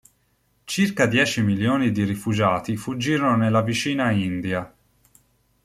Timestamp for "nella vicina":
3.35-4.09